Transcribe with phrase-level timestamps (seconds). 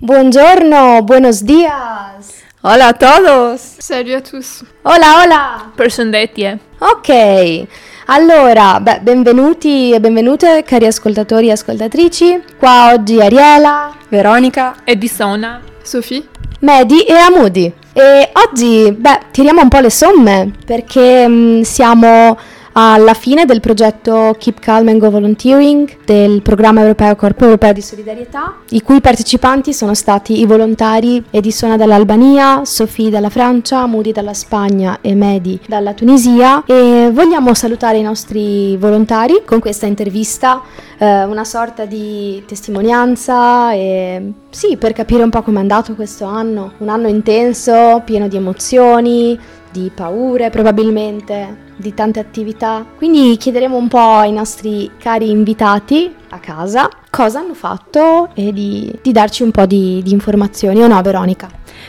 [0.00, 2.44] Buongiorno, buenos días.
[2.62, 3.60] Hola a todos.
[3.80, 4.62] Salut à tous.
[4.84, 5.72] Hola, hola.
[5.74, 6.56] Persondetie.
[6.78, 7.66] Ok,
[8.06, 12.40] allora, beh, benvenuti e benvenute cari ascoltatori e ascoltatrici.
[12.60, 14.76] Qua oggi Ariela, Veronica.
[14.84, 15.62] Edisona.
[15.82, 16.22] Sophie.
[16.60, 17.72] Medi e Amudi.
[17.92, 22.38] E oggi, beh, tiriamo un po' le somme perché mh, siamo
[22.80, 27.82] alla fine del progetto Keep Calm and Go Volunteering del programma europeo Corpo Europeo di
[27.82, 34.32] Solidarietà, i cui partecipanti sono stati i volontari Edisona dall'Albania, Sophie dalla Francia, Moody dalla
[34.32, 36.62] Spagna e Medi dalla Tunisia.
[36.66, 40.62] E vogliamo salutare i nostri volontari con questa intervista,
[40.98, 46.26] eh, una sorta di testimonianza e sì, per capire un po' come è andato questo
[46.26, 49.38] anno, un anno intenso, pieno di emozioni,
[49.70, 52.84] di paure probabilmente, di tante attività.
[52.96, 58.96] Quindi chiederemo un po' ai nostri cari invitati a casa cosa hanno fatto e di,
[59.02, 61.48] di darci un po' di, di informazioni, o no Veronica?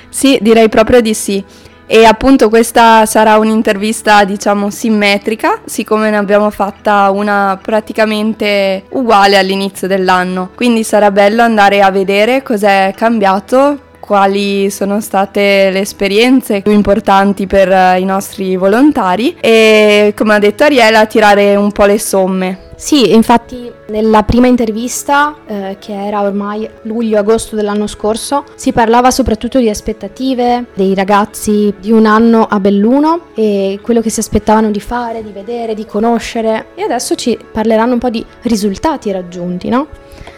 [0.10, 1.44] Sì, direi proprio di sì.
[1.92, 9.88] E appunto questa sarà un'intervista, diciamo, simmetrica, siccome ne abbiamo fatta una praticamente uguale all'inizio
[9.88, 10.52] dell'anno.
[10.54, 17.46] Quindi sarà bello andare a vedere cos'è cambiato quali sono state le esperienze più importanti
[17.46, 22.70] per i nostri volontari e come ha detto Ariela tirare un po' le somme.
[22.76, 29.60] Sì, infatti nella prima intervista, eh, che era ormai luglio-agosto dell'anno scorso, si parlava soprattutto
[29.60, 34.80] di aspettative dei ragazzi di un anno a Belluno e quello che si aspettavano di
[34.80, 39.86] fare, di vedere, di conoscere e adesso ci parleranno un po' di risultati raggiunti, no?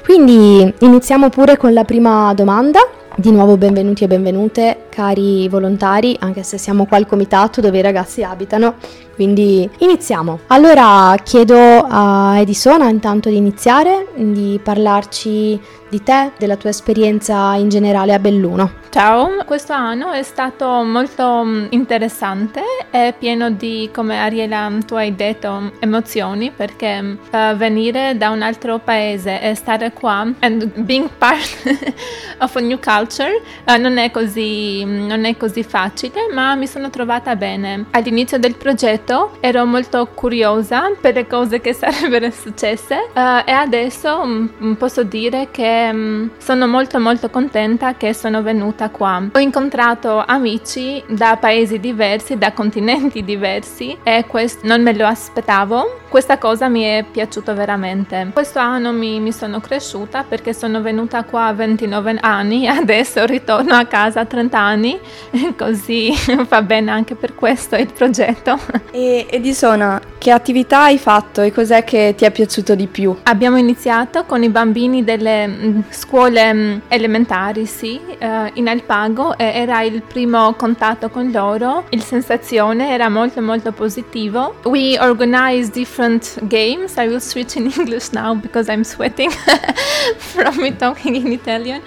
[0.04, 2.82] Quindi iniziamo pure con la prima domanda
[3.18, 7.82] di nuovo benvenuti e benvenute cari volontari, anche se siamo qua al comitato dove i
[7.82, 8.76] ragazzi abitano,
[9.22, 10.40] quindi iniziamo.
[10.48, 15.60] Allora chiedo a Edisona intanto di iniziare, di parlarci
[15.92, 18.80] di te, della tua esperienza in generale a Belluno.
[18.90, 25.16] Ciao, questo anno è stato molto mm, interessante e pieno di, come Ariela tu hai
[25.16, 31.64] detto, emozioni perché uh, venire da un altro paese e stare qua and being part
[32.40, 36.90] of a new culture uh, non, è così, non è così facile, ma mi sono
[36.90, 37.86] trovata bene.
[37.92, 44.20] All'inizio del progetto ero molto curiosa per le cose che sarebbero successe uh, e adesso
[44.22, 49.22] um, posso dire che um, sono molto molto contenta che sono venuta qua.
[49.32, 56.01] Ho incontrato amici da paesi diversi, da continenti diversi e questo non me lo aspettavo.
[56.12, 58.32] Questa cosa mi è piaciuta veramente.
[58.34, 63.26] Questo anno mi, mi sono cresciuta perché sono venuta qua a 29 anni e adesso
[63.26, 65.00] ritorno a casa a 30 anni,
[65.58, 66.12] così
[66.50, 68.60] va bene anche per questo il progetto.
[68.92, 73.16] E Edisona, che attività hai fatto e cos'è che ti è piaciuto di più?
[73.24, 79.82] Abbiamo iniziato con i bambini delle mm, scuole mm, elementari, sì, eh, in Alpago era
[79.84, 81.86] il primo contatto con loro.
[81.92, 84.56] Il sensazione era molto molto positivo.
[84.64, 86.01] We organized different
[86.48, 86.98] games.
[86.98, 89.32] I will switch in English now because I'm sweating
[90.18, 91.82] from me talking in Italian.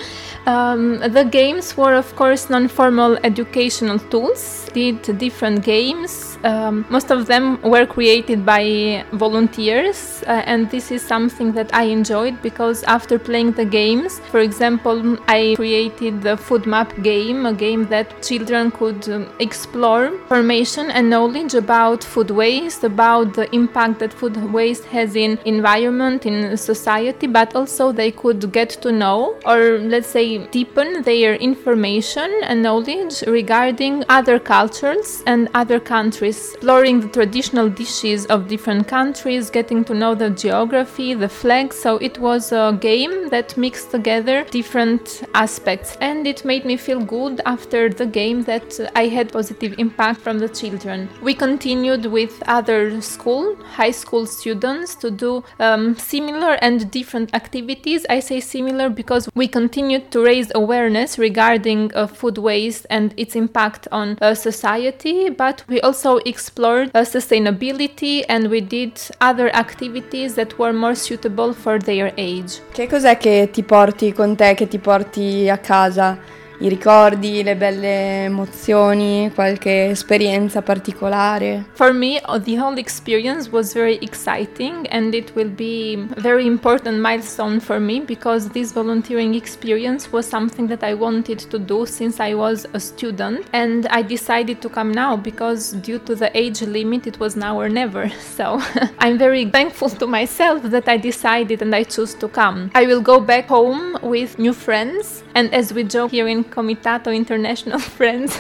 [0.47, 6.34] Um, the games were, of course, non formal educational tools, did different games.
[6.45, 11.85] Um, most of them were created by volunteers, uh, and this is something that I
[11.85, 17.55] enjoyed because after playing the games, for example, I created the food map game, a
[17.55, 24.01] game that children could um, explore information and knowledge about food waste, about the impact
[24.01, 29.35] that food waste has in environment, in society, but also they could get to know,
[29.47, 37.01] or let's say deepen their information and knowledge regarding other cultures and other countries, exploring
[37.01, 41.77] the traditional dishes of different countries, getting to know the geography, the flags.
[41.77, 47.01] So it was a game that mixed together different aspects and it made me feel
[47.01, 51.09] good after the game that I had positive impact from the children.
[51.23, 58.07] We continued with other school, high school students to do um, similar and different activities.
[58.11, 63.37] I say similar because we continued to raise awareness regarding uh, food waste and its
[63.37, 70.35] impact on uh, society, but we also explored uh, sustainability and we did other activities
[70.35, 72.61] that were more suitable for their age.
[72.73, 76.19] Che cos'è che ti porti con te, che ti porti a casa?
[76.65, 81.67] I ricordi, le belle emozioni, qualche esperienza particolare?
[81.75, 86.47] For me, uh, the whole experience was very exciting and it will be a very
[86.47, 91.85] important milestone for me because this volunteering experience was something that I wanted to do
[91.85, 96.31] since I was a student and I decided to come now because due to the
[96.35, 98.11] age limit it was now or never.
[98.35, 98.59] So
[98.99, 102.71] I'm very thankful to myself that I decided and I chose to come.
[102.75, 107.11] I will go back home with new friends and as we joke here in Comitato
[107.11, 108.39] International Friends.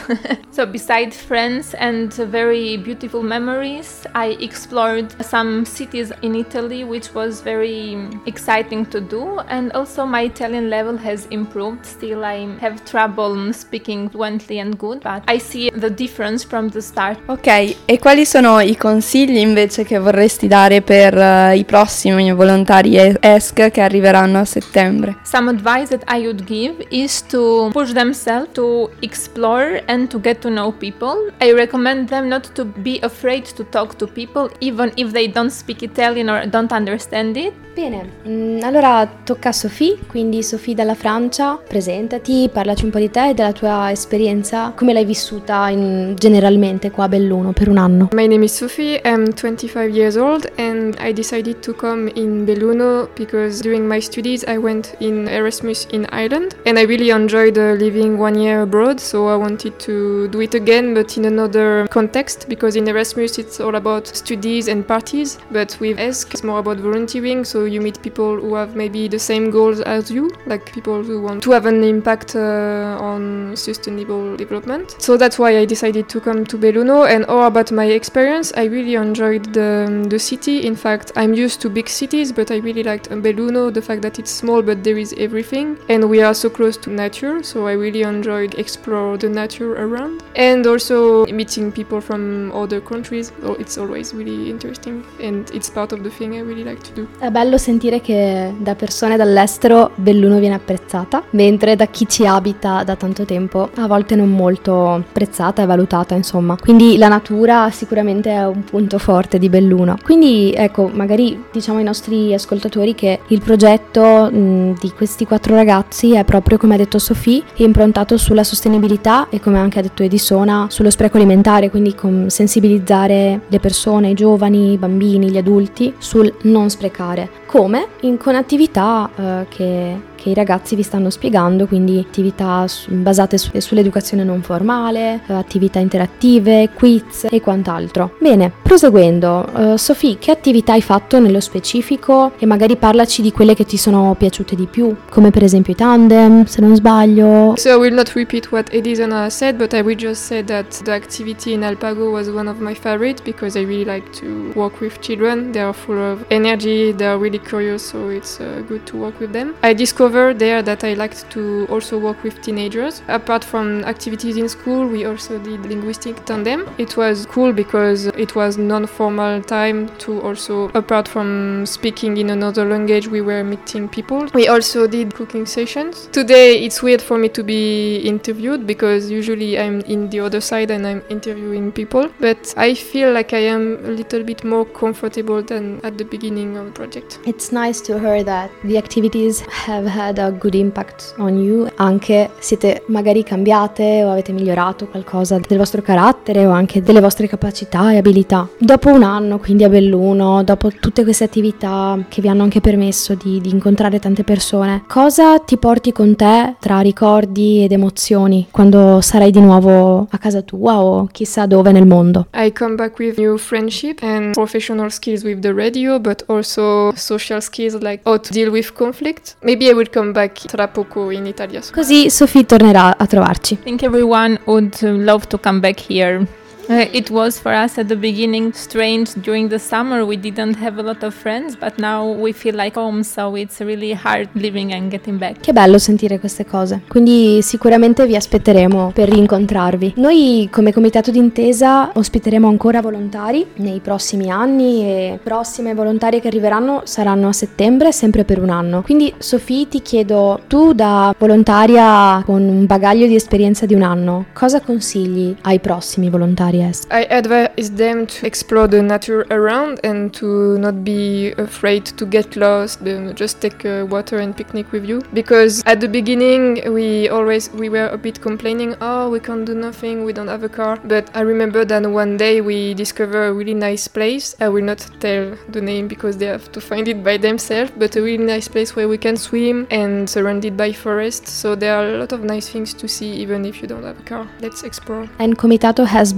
[0.50, 7.40] so besides friends and very beautiful memories, I explored some cities in Italy which was
[7.42, 7.96] very
[8.26, 11.84] exciting to do and also my Italian level has improved.
[11.84, 16.80] Still I have trouble speaking fluently and good, but I see the difference from the
[16.80, 17.18] start.
[17.26, 22.96] Ok, e quali sono i consigli invece che vorresti dare per uh, i prossimi volontari
[22.96, 25.16] ESC che arriveranno a settembre?
[25.24, 30.40] Some advice that I would give is to push themselves to explore and to get
[30.40, 31.30] to know people.
[31.40, 35.50] I recommend them not to be afraid to talk to people even if they don't
[35.50, 37.54] speak Italian or don't understand it.
[37.74, 43.10] Bene, mm, allora tocca a Sophie, quindi Sophie dalla Francia, presentati, parlaci un po' di
[43.10, 47.78] te e della tua esperienza, come l'hai vissuta in, generalmente qua a Belluno per un
[47.78, 48.10] anno.
[48.12, 53.08] My name is Sophie, I'm 25 years old and I decided to come in Belluno
[53.16, 57.74] because during my studies I went in Erasmus in Ireland and I really enjoyed uh,
[57.86, 59.94] living one year abroad so I wanted to
[60.28, 64.80] do it again but in another context because in Erasmus it's all about studies and
[64.94, 69.08] parties but with ESC it's more about volunteering so you meet people who have maybe
[69.08, 73.56] the same goals as you, like people who want to have an impact uh, on
[73.56, 74.96] sustainable development.
[74.98, 77.08] So that's why I decided to come to Belluno.
[77.08, 80.66] And all about my experience, I really enjoyed the, the city.
[80.66, 84.18] In fact, I'm used to big cities, but I really liked Belluno, the fact that
[84.18, 87.42] it's small but there is everything, and we are so close to nature.
[87.42, 93.32] So I really enjoyed explore the nature around, and also meeting people from other countries.
[93.42, 96.92] Oh, it's always really interesting, and it's part of the thing I really like to
[96.94, 97.06] do.
[97.18, 102.82] È bello sentire che da persone dall'estero Belluno viene apprezzata, mentre da chi ci abita
[102.84, 106.56] da tanto tempo a volte non molto apprezzata e valutata, insomma.
[106.60, 109.96] Quindi la natura sicuramente è un punto forte di Belluno.
[110.02, 116.14] Quindi ecco, magari diciamo ai nostri ascoltatori che il progetto mh, di questi quattro ragazzi
[116.14, 120.66] è proprio come ha detto Sofì, improntato sulla sostenibilità e come anche ha detto Edisona,
[120.70, 121.94] sullo spreco alimentare, quindi
[122.26, 127.86] sensibilizzare le persone, i giovani, i bambini, gli adulti sul non sprecare come?
[128.00, 133.50] In, con attività eh, che che i ragazzi vi stanno spiegando, quindi attività basate su,
[133.58, 138.16] sull'educazione non formale, eh, attività interattive, quiz e quant'altro.
[138.20, 143.54] Bene, proseguendo, uh, Sofì, che attività hai fatto nello specifico e magari parlaci di quelle
[143.54, 147.52] che ti sono piaciute di più, come per esempio i tandem, se non sbaglio.
[147.56, 150.92] So I will not repeat what Edison said, but I will just say that the
[150.92, 154.98] activity in Alpago was one of my favorites because I really like to work with
[155.00, 155.52] children.
[155.52, 159.20] They are full of energy, they are really curious, so it's uh, good to work
[159.20, 159.54] with them.
[159.62, 163.02] I discovered discovered there that I liked to also work with teenagers.
[163.08, 166.68] Apart from activities in school, we also did linguistic tandem.
[166.78, 172.64] It was cool because it was non-formal time to also, apart from speaking in another
[172.64, 174.28] language, we were meeting people.
[174.34, 176.08] We also did cooking sessions.
[176.12, 180.70] Today it's weird for me to be interviewed because usually I'm in the other side
[180.70, 185.42] and I'm interviewing people, but I feel like I am a little bit more comfortable
[185.42, 187.18] than at the beginning of the project.
[187.26, 191.66] It's nice to hear that the activities have had had a good impact on you,
[191.76, 197.26] anche siete magari cambiate o avete migliorato qualcosa del vostro carattere o anche delle vostre
[197.26, 198.48] capacità e abilità.
[198.58, 203.14] Dopo un anno quindi a Belluno, dopo tutte queste attività che vi hanno anche permesso
[203.14, 209.00] di, di incontrare tante persone, cosa ti porti con te tra ricordi ed emozioni quando
[209.00, 212.26] sarai di nuovo a casa tua o chissà dove nel mondo?
[212.34, 217.40] I come back with new friendship and professional skills with the radio, but also social
[217.40, 219.36] skills like how to deal with conflict.
[219.42, 221.60] Maybe I will come back tra poco in Italia.
[221.72, 223.54] Così Sophie tornerà a trovarci.
[223.54, 226.26] I think everyone would love to come back here.
[226.66, 230.02] Uh, it was for us at the beginning strange during the summer.
[230.02, 233.60] We didn't have a lot of friends, but now we feel like home, so it's
[233.60, 235.40] really hard living and getting back.
[235.40, 236.80] Che bello sentire queste cose.
[236.88, 239.94] Quindi sicuramente vi aspetteremo per rincontrarvi.
[239.96, 246.82] Noi come comitato d'intesa ospiteremo ancora volontari nei prossimi anni e prossime volontarie che arriveranno
[246.84, 248.80] saranno a settembre, sempre per un anno.
[248.80, 254.26] Quindi Sofì ti chiedo, tu da volontaria con un bagaglio di esperienza di un anno,
[254.32, 256.53] cosa consigli ai prossimi volontari?
[256.54, 256.86] Áreas.
[256.90, 262.36] I advise them to explore the nature around and to not be afraid to get
[262.36, 262.80] lost.
[263.14, 265.02] Just take uh, water and picnic with you.
[265.12, 269.54] Because at the beginning we always we were a bit complaining, oh we can't do
[269.54, 270.78] nothing, we don't have a car.
[270.84, 274.34] But I remember that one day we discovered a really nice place.
[274.40, 277.72] I will not tell the name because they have to find it by themselves.
[277.76, 281.26] But a really nice place where we can swim and surrounded by forest.
[281.26, 283.98] So there are a lot of nice things to see even if you don't have
[283.98, 284.28] a car.
[284.40, 285.08] Let's explore.
[285.18, 286.12] And Comitato has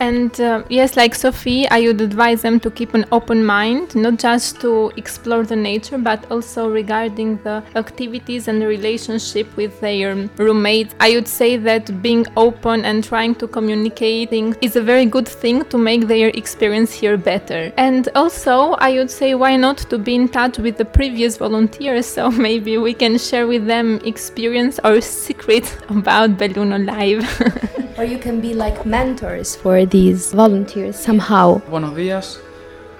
[0.00, 4.18] And uh, yes, like Sophie, I would advise them to keep an open mind, not
[4.18, 10.94] just to explore the nature, but also regarding the activities and relationship with their roommates.
[11.00, 15.64] I would say that being open and trying to communicate is a very good thing
[15.66, 17.72] to make their experience here better.
[17.76, 22.06] And also, I would say why not to be in touch with the previous volunteers
[22.06, 27.84] so maybe we can share with them experience or secrets about Belluno Live.
[27.98, 31.60] or you can be like mentors for these volunteers somehow.
[31.68, 32.40] Buenos días,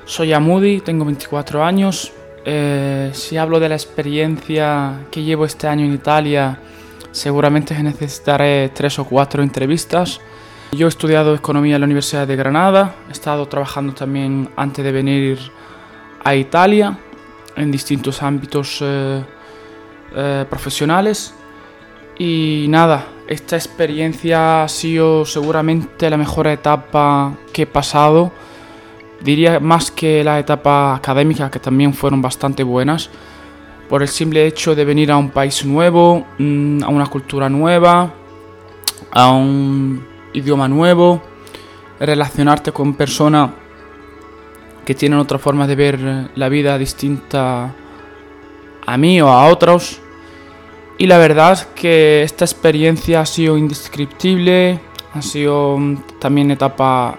[0.04, 2.12] soy Amudi, tengo 24 años.
[2.44, 6.58] Eh, si hablo de la experiencia que llevo este año en Italia,
[7.12, 10.20] seguramente necesitaré tres o cuatro entrevistas.
[10.72, 14.92] Yo he estudiado economía en la Universidad de Granada, he estado trabajando también antes de
[14.92, 15.38] venir
[16.24, 16.98] a Italia
[17.56, 19.22] en distintos ámbitos eh,
[20.14, 21.34] eh, profesionales
[22.18, 28.32] y nada, esta experiencia ha sido seguramente la mejor etapa que he pasado.
[29.20, 33.10] Diría más que la etapa académica, que también fueron bastante buenas,
[33.88, 38.14] por el simple hecho de venir a un país nuevo, mm, a una cultura nueva,
[39.10, 41.22] a un idioma nuevo,
[42.00, 43.50] relacionarte con personas
[44.86, 47.74] que tienen otra forma de ver la vida distinta
[48.86, 50.00] a mí o a otros.
[51.00, 54.80] Y la verdad es que esta experiencia ha sido indescriptible,
[55.14, 57.16] ha sido mm, también etapa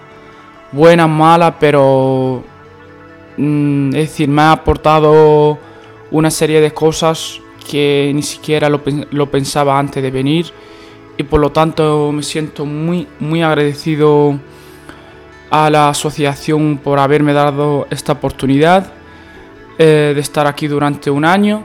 [0.70, 2.44] buena, mala, pero
[3.38, 5.58] mm, es decir, me ha aportado
[6.10, 10.52] una serie de cosas que ni siquiera lo, pensaba antes de venir.
[11.16, 14.38] Y por lo tanto me siento muy, muy agradecido
[15.50, 18.92] a la asociación por haberme dado esta oportunidad
[19.78, 21.64] eh, de estar aquí durante un año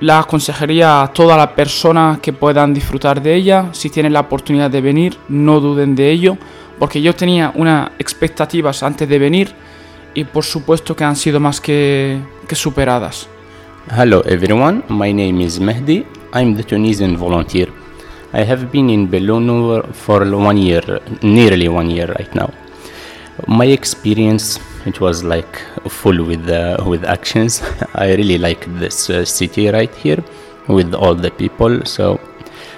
[0.00, 3.70] la aconsejaría a todas las personas que puedan disfrutar de ella.
[3.72, 6.36] Si tienen la oportunidad de venir, no duden de ello,
[6.78, 9.54] porque yo tenía unas expectativas antes de venir
[10.14, 13.28] y por supuesto que han sido más que, que superadas.
[13.96, 16.04] Hello everyone, my name is Mehdi.
[16.34, 17.68] I'm the Tunisian volunteer.
[18.32, 22.50] I have been in Belluno for one year, nearly one year right now.
[23.46, 25.54] My experience it was like
[25.88, 27.62] full with uh, with actions.
[27.94, 30.22] I really like this uh, city right here
[30.68, 31.84] with all the people.
[31.84, 32.20] So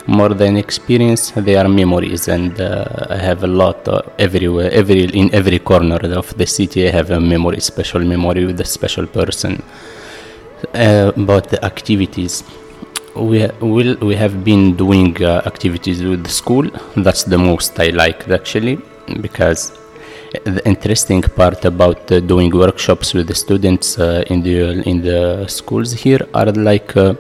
[0.07, 3.87] more than experience, they are memories, and uh, I have a lot
[4.19, 6.89] everywhere, every in every corner of the city.
[6.89, 9.63] I have a memory, special memory with a special person.
[10.75, 12.43] Uh, about the activities,
[13.15, 16.67] we will we have been doing uh, activities with the school.
[16.97, 18.79] That's the most I liked actually
[19.21, 19.73] because
[20.45, 25.47] the interesting part about uh, doing workshops with the students uh, in the in the
[25.49, 27.15] schools here are like uh,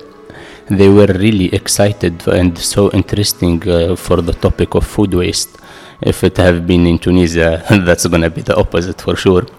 [0.68, 5.56] they were really excited and so interesting uh, for the topic of food waste.
[6.02, 9.46] If it have been in Tunisia, that's gonna be the opposite for sure.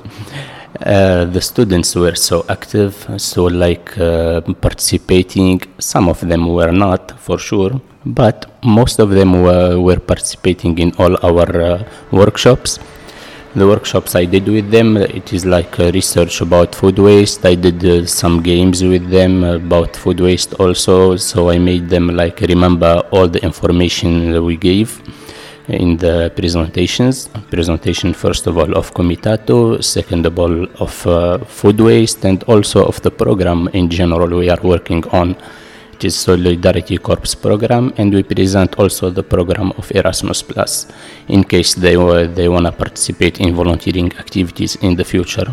[0.85, 5.59] Uh, the students were so active, so like uh, participating.
[5.79, 10.93] Some of them were not, for sure, but most of them were, were participating in
[10.99, 12.79] all our workshops
[13.55, 14.97] the workshops I did with them.
[14.97, 17.45] It is like research about food waste.
[17.45, 21.15] I did uh, some games with them about food waste also.
[21.15, 25.01] So I made them like remember all the information that we gave
[25.67, 27.27] in the presentations.
[27.49, 32.85] Presentation first of all of Comitato, second of all of uh, food waste, and also
[32.85, 35.35] of the program in general we are working on
[35.99, 40.87] it is Solidarity Corps program, and we present also the program of Erasmus Plus
[41.27, 41.95] in case they
[42.37, 45.49] they want to participate in volunteering activities in the future.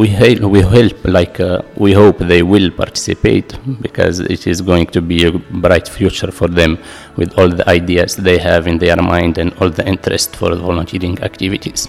[0.00, 0.08] We
[0.54, 3.48] we help like uh, we hope they will participate
[3.86, 5.32] because it is going to be a
[5.66, 6.78] bright future for them
[7.16, 11.16] with all the ideas they have in their mind and all the interest for volunteering
[11.30, 11.88] activities.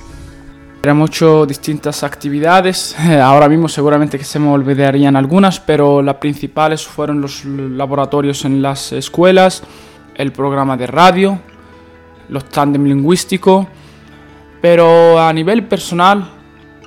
[0.90, 6.88] Hemos hecho distintas actividades, ahora mismo seguramente que se me olvidarían algunas, pero las principales
[6.88, 9.64] fueron los laboratorios en las escuelas,
[10.16, 11.40] el programa de radio,
[12.30, 13.68] los tándem lingüísticos,
[14.62, 16.30] pero a nivel personal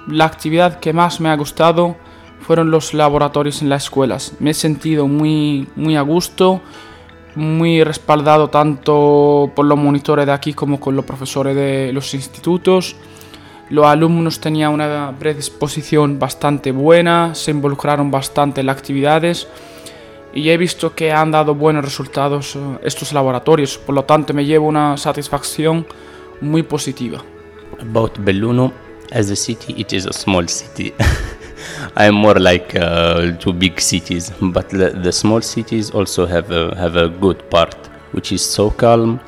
[0.09, 1.97] la actividad que más me ha gustado
[2.41, 4.33] fueron los laboratorios en las escuelas.
[4.41, 6.63] Me he sentido muy, muy a gusto,
[7.35, 12.97] muy respaldado tanto por los monitores de aquí como con los profesores de los institutos.
[13.71, 19.47] Los alumnos tenían una predisposición bastante buena, se involucraron bastante en las actividades
[20.35, 24.45] y he visto que han dado buenos resultados eh, estos laboratorios, por lo tanto me
[24.45, 25.87] llevo una satisfacción
[26.41, 27.23] muy positiva.
[27.81, 28.73] About Belluno,
[29.13, 30.93] as a city, it is a small city.
[31.97, 36.97] I'm more like uh, big cities, but the, the small cities also have a, have
[36.97, 37.77] a good part,
[38.13, 39.21] which is so calm,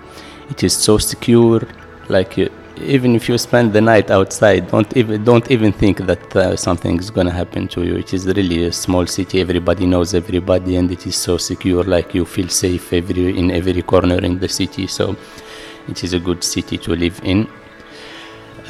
[0.51, 1.63] it is so secure.
[2.09, 6.37] Like uh, even if you spend the night outside, don't even don't even think that
[6.37, 7.97] uh, something is gonna happen to you.
[7.97, 9.41] It is really a small city.
[9.41, 11.85] Everybody knows everybody, and it is so secure.
[11.85, 14.87] Like you feel safe every in every corner in the city.
[14.87, 15.17] So
[15.89, 17.49] it is a good city to live in.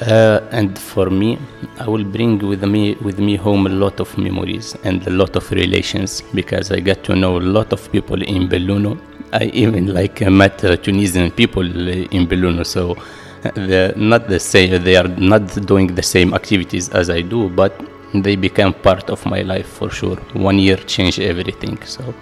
[0.00, 1.38] Uh, and for me,
[1.78, 5.36] I will bring with me with me home a lot of memories and a lot
[5.36, 8.98] of relations because I got to know a lot of people in Belluno.
[9.32, 12.96] I even like uh, met uh, Tunisian people in Belluno, so
[13.54, 14.82] they're not the same.
[14.82, 17.72] They are not doing the same activities as I do, but
[18.14, 20.18] they become part of my life for sure.
[20.34, 22.14] One year changed everything, so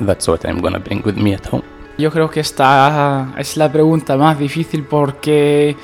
[0.00, 1.62] that's what I'm gonna bring with me at home.
[1.98, 5.76] Yo creo que esta es la pregunta más difícil porque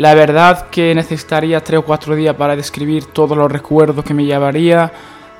[0.00, 4.24] La verdad que necesitaría tres o cuatro días para describir todos los recuerdos que me
[4.24, 4.90] llevaría.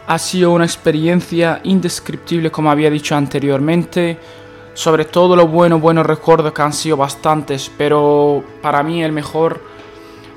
[0.07, 4.19] Ha sido una experiencia indescriptible como había dicho anteriormente.
[4.81, 9.63] Sobre todo los buenos, buenos recuerdos que han sido bastantes, pero para mí el mejor,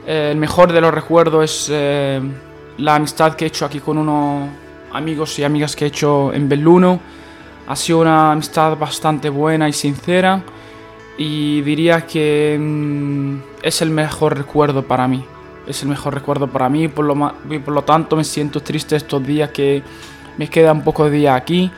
[0.06, 2.22] eh, el mejor de los recuerdos es eh,
[2.78, 4.50] la amistad que he hecho aquí con unos
[4.92, 7.00] amigos y amigas que he hecho en Belluno.
[7.70, 10.44] Ha sido una amistad bastante buena y sincera
[11.18, 15.24] y diría que mm, es el mejor recuerdo para mí.
[15.66, 18.98] Es el mejor recuerdo para mí por lo, y por lo tanto me siento triste
[18.98, 19.82] estos días que
[20.38, 21.72] me queda un poco de día aquí.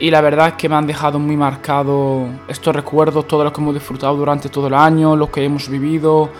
[0.00, 3.60] Y la verdad es que me han dejado muy marcado estos recuerdos, todo lo que
[3.60, 6.30] hemos disfrutado durante todo el año, lo que hemos vivido,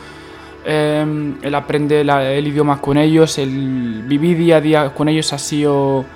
[0.64, 5.38] em, el aprender el idioma con ellos, el vivir día a día con ellos ha
[5.38, 6.06] sido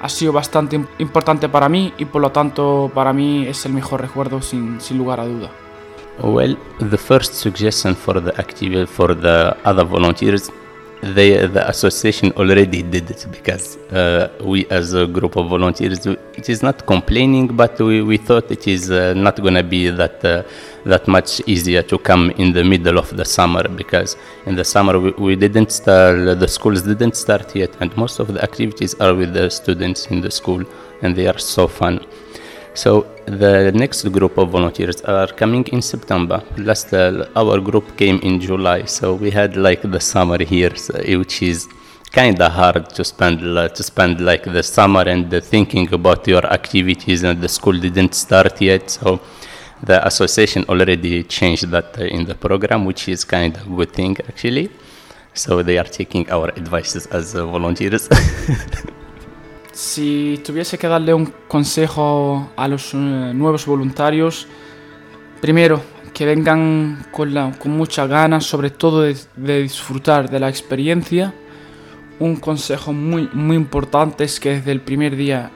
[0.00, 4.00] ha sido bastante importante para mí y por lo tanto para mí es el mejor
[4.00, 5.50] recuerdo sin, sin lugar a duda.
[6.20, 10.50] Well, the first suggestion for the active for the other volunteers
[11.00, 16.62] the association already did it because uh, we as a group of volunteers it is
[16.62, 20.42] not complaining but we, we thought it is uh, not going to be that uh,
[20.84, 24.98] that much easier to come in the middle of the summer because in the summer
[24.98, 29.14] we, we didn't start the schools didn't start yet and most of the activities are
[29.14, 30.64] with the students in the school
[31.02, 32.04] and they are so fun.
[32.74, 36.42] So the next group of volunteers are coming in September.
[36.56, 40.94] Last uh, our group came in July, so we had like the summer here, so,
[41.18, 41.68] which is
[42.10, 46.26] kind of hard to spend uh, to spend like the summer and uh, thinking about
[46.26, 49.20] your activities, and the school didn't start yet, so
[49.82, 53.92] the association already changed that uh, in the program, which is kind of a good
[53.92, 54.70] thing actually.
[55.34, 58.08] So they are taking our advices as uh, volunteers.
[59.72, 64.46] Si tuviese que darle un consejo a los eh, nuevos voluntarios,
[65.40, 65.80] primero,
[66.12, 71.32] que vengan con, la, con muchas ganas, sobre todo de, disfrutar de la experiencia.
[72.18, 75.52] Un consejo muy, muy importante es que desde el primer día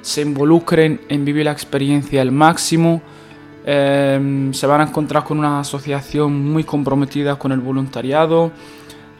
[0.00, 3.02] se involucren en vivir la experiencia al máximo.
[3.64, 8.52] Eh, se van a encontrar con una asociación muy comprometida con el voluntariado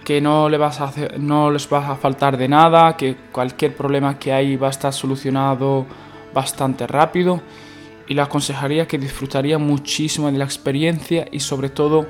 [0.08, 4.18] que no, vas a hacer, no les va a faltar de nada, que cualquier problema
[4.18, 5.84] que hay va a estar solucionado
[6.32, 7.42] bastante rápido
[8.06, 12.06] y le aconsejaría que disfrutaría muchísimo de la experiencia y sobre todo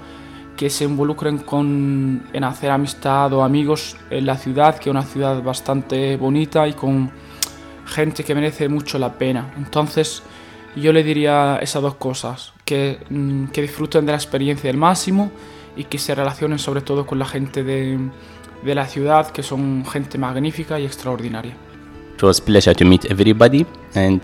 [0.56, 5.02] que se involucren con, en hacer amistad o amigos en la ciudad, que es una
[5.02, 7.10] ciudad bastante bonita y con
[7.84, 9.54] gente que merece mucho la pena.
[9.56, 10.22] Entonces
[10.76, 15.32] yo le diría esas dos cosas, que, mm, que disfruten de la experiencia al máximo
[15.76, 17.98] y que se relacionen sobre todo con la gente de,
[18.64, 21.54] de la ciudad, que son gente magnífica y extraordinaria.
[22.14, 24.20] It was a pleasure to meet everybody and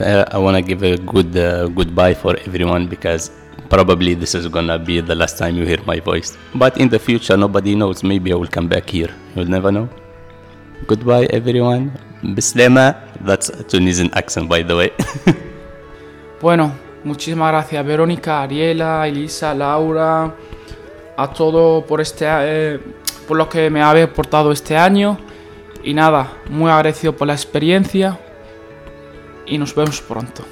[0.00, 3.30] I want to give a good uh, goodbye for everyone because
[3.70, 6.36] probably this is gonna be the last time you hear my voice.
[6.54, 8.02] But in the future, nobody knows.
[8.02, 9.14] Maybe I will come back here.
[9.34, 9.88] You'll never know.
[10.86, 11.92] Goodbye, everyone.
[12.22, 12.96] Bislema.
[13.24, 14.92] That's a Tunisian accent, by the way.
[16.40, 16.72] bueno,
[17.04, 20.34] muchísimas gracias, Verónica, Ariela, Elisa, Laura.
[21.16, 22.80] A todo por este eh,
[23.26, 25.18] por lo que me habéis aportado este año
[25.82, 28.18] y nada, muy agradecido por la experiencia
[29.46, 30.44] y nos vemos pronto.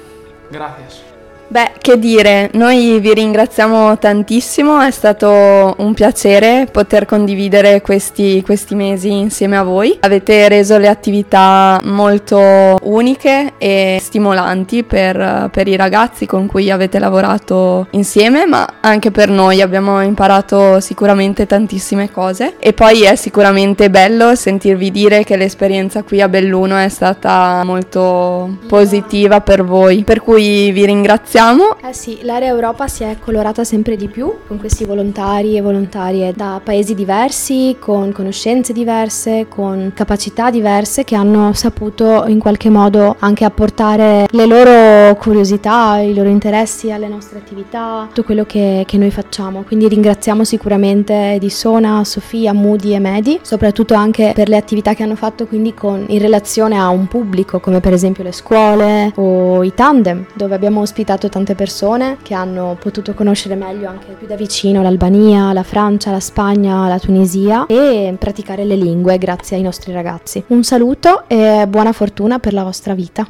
[0.49, 1.14] Gracias.
[1.47, 8.73] Beh, che dire, noi vi ringraziamo tantissimo, è stato un piacere poter condividere questi, questi,
[8.73, 9.95] mesi insieme a voi.
[10.01, 16.97] Avete reso le attività molto uniche e stimolanti per, per i ragazzi con cui avete
[16.97, 19.61] lavorato insieme, ma anche per noi.
[19.61, 22.55] Abbiamo imparato sicuramente tantissime cose.
[22.57, 28.57] E poi è sicuramente bello sentirvi dire che l'esperienza qui a Belluno è stata molto
[28.67, 31.77] positiva per voi, per cui vi ringraziamo ringraziamo.
[31.87, 36.33] Eh sì, l'area Europa si è colorata sempre di più con questi volontari e volontarie
[36.33, 43.15] da paesi diversi, con conoscenze diverse, con capacità diverse che hanno saputo in qualche modo
[43.19, 48.97] anche apportare le loro curiosità, i loro interessi alle nostre attività, tutto quello che, che
[48.97, 49.63] noi facciamo.
[49.63, 55.15] Quindi ringraziamo sicuramente Edisona, Sofia, Moody e Medi, soprattutto anche per le attività che hanno
[55.15, 59.73] fatto quindi con, in relazione a un pubblico come per esempio le scuole o i
[59.73, 64.35] tandem dove abbiamo ospitato incontrato tante persone che hanno potuto conoscere meglio anche più da
[64.35, 69.91] vicino l'Albania, la Francia, la Spagna, la Tunisia e praticare le lingue grazie ai nostri
[69.91, 70.43] ragazzi.
[70.47, 73.27] Un saluto e buona fortuna per la vostra vita.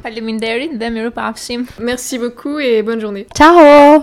[1.78, 3.26] Merci beaucoup et bonne journée.
[3.32, 3.94] Ciao!